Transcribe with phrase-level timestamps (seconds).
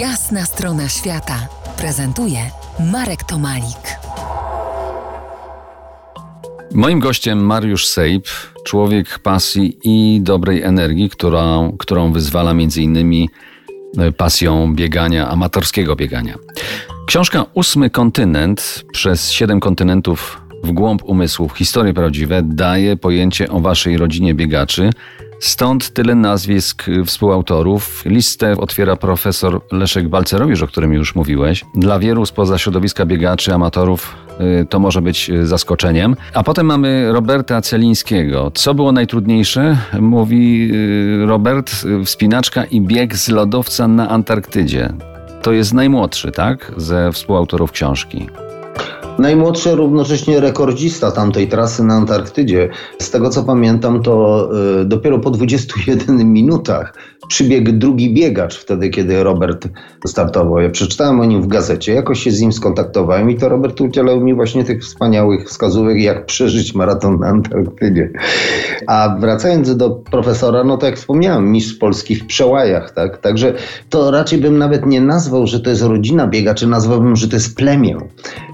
[0.00, 1.48] Jasna strona świata
[1.78, 2.38] prezentuje
[2.92, 3.98] Marek Tomalik.
[6.74, 8.28] Moim gościem Mariusz Sejp,
[8.64, 13.30] człowiek pasji i dobrej energii, którą, którą wyzwala innymi
[13.98, 16.34] e, pasją biegania, amatorskiego biegania.
[17.06, 23.96] Książka Ósmy Kontynent przez siedem kontynentów w głąb umysłów, historie prawdziwe, daje pojęcie o waszej
[23.96, 24.90] rodzinie biegaczy,
[25.40, 28.02] Stąd tyle nazwisk współautorów.
[28.06, 31.64] Listę otwiera profesor Leszek Balcerowicz, o którym już mówiłeś.
[31.74, 36.16] Dla wielu spoza środowiska biegaczy, amatorów y, to może być y, zaskoczeniem.
[36.34, 38.50] A potem mamy Roberta Celińskiego.
[38.54, 39.78] Co było najtrudniejsze?
[40.00, 40.70] Mówi
[41.22, 41.70] y, Robert,
[42.04, 44.92] wspinaczka i bieg z lodowca na Antarktydzie.
[45.42, 46.72] To jest najmłodszy, tak?
[46.76, 48.26] Ze współautorów książki.
[49.18, 52.68] Najmłodszy, równocześnie rekordzista tamtej trasy na Antarktydzie.
[52.98, 54.48] Z tego co pamiętam, to
[54.80, 56.94] y, dopiero po 21 minutach
[57.28, 59.68] przybiegł drugi biegacz, wtedy kiedy Robert
[60.06, 60.60] startował.
[60.60, 64.20] Ja przeczytałem o nim w gazecie, jakoś się z nim skontaktowałem i to Robert udzielał
[64.20, 68.10] mi właśnie tych wspaniałych wskazówek, jak przeżyć maraton na Antarktydzie.
[68.86, 73.18] A wracając do profesora, no to jak wspomniałem, mistrz Polski w przełajach, tak?
[73.18, 73.54] Także
[73.90, 77.56] to raczej bym nawet nie nazwał, że to jest rodzina biegaczy, nazwałbym, że to jest
[77.56, 77.96] plemię,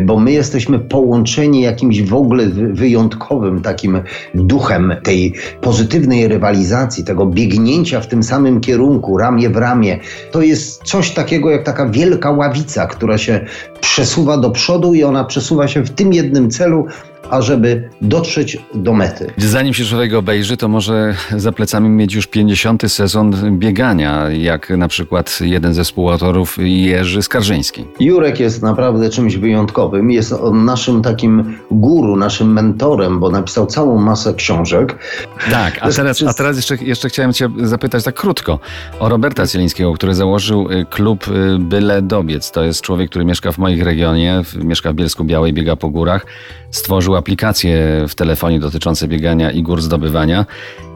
[0.00, 4.02] bo my jesteśmy jesteśmy połączeni jakimś w ogóle wyjątkowym takim
[4.34, 9.98] duchem tej pozytywnej rywalizacji, tego biegnięcia w tym samym kierunku, ramię w ramię.
[10.30, 13.46] To jest coś takiego jak taka wielka ławica, która się
[13.80, 16.86] przesuwa do przodu i ona przesuwa się w tym jednym celu,
[17.32, 19.30] ażeby dotrzeć do mety.
[19.36, 22.92] Zanim się człowiek obejrzy, to może za plecami mieć już 50.
[22.92, 27.84] sezon biegania, jak na przykład jeden ze współautorów Jerzy Skarżyński.
[28.00, 30.10] Jurek jest naprawdę czymś wyjątkowym.
[30.10, 34.98] Jest on naszym takim guru, naszym mentorem, bo napisał całą masę książek.
[35.50, 38.58] Tak, a teraz, a teraz jeszcze, jeszcze chciałem cię zapytać tak krótko
[39.00, 42.50] o Roberta Cielińskiego, który założył y, klub y, Byle Dobiec.
[42.50, 46.26] To jest człowiek, który mieszka w moich regionie, mieszka w Bielsku Białej, biega po górach.
[46.70, 50.46] Stworzył aplikacje w telefonie dotyczące biegania i gór zdobywania.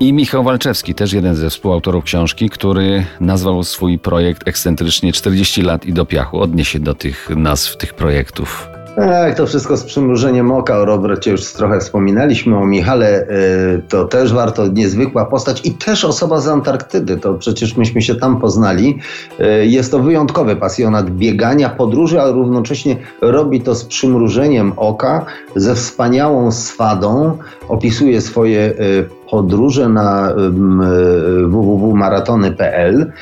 [0.00, 5.86] I Michał Walczewski, też jeden ze współautorów książki, który nazwał swój projekt ekscentrycznie 40 lat
[5.86, 6.40] i do piachu.
[6.40, 8.69] Odniesie do tych nazw tych projektów.
[8.96, 10.78] Tak, to wszystko z przymrużeniem oka.
[10.78, 16.04] O Robercie już trochę wspominaliśmy, o Michale y, to też warto, niezwykła postać i też
[16.04, 17.16] osoba z Antarktydy.
[17.16, 18.98] To przecież myśmy się tam poznali.
[19.40, 25.24] Y, jest to wyjątkowy pasjonat biegania, podróży, ale równocześnie robi to z przymrużeniem oka,
[25.56, 27.38] ze wspaniałą swadą.
[27.68, 30.34] Opisuje swoje y, podróże na
[31.46, 33.12] www.maratony.pl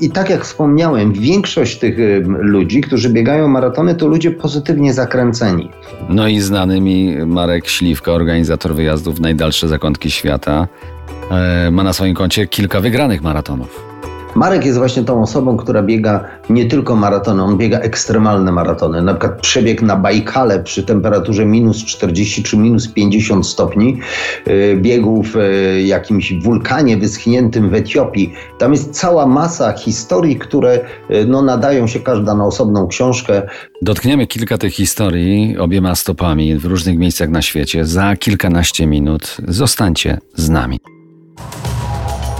[0.00, 1.96] i tak jak wspomniałem, większość tych
[2.38, 5.70] ludzi, którzy biegają maratony, to ludzie pozytywnie zakręceni.
[6.08, 10.68] No i znany mi Marek Śliwka, organizator wyjazdów w najdalsze zakątki świata,
[11.30, 13.95] e, ma na swoim koncie kilka wygranych maratonów.
[14.36, 19.02] Marek jest właśnie tą osobą, która biega nie tylko maratony, on biega ekstremalne maratony.
[19.02, 23.98] Na przykład przebieg na Bajkale przy temperaturze minus 40 czy minus 50 stopni,
[24.48, 28.32] y, biegł w y, jakimś wulkanie wyschniętym w Etiopii.
[28.58, 30.80] Tam jest cała masa historii, które
[31.10, 33.42] y, no, nadają się każda na osobną książkę.
[33.82, 39.36] Dotkniemy kilka tych historii obiema stopami w różnych miejscach na świecie za kilkanaście minut.
[39.48, 40.95] Zostańcie z nami.